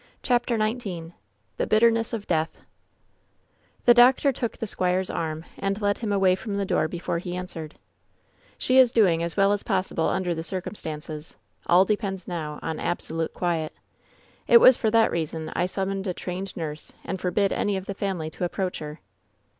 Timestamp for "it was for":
14.47-14.89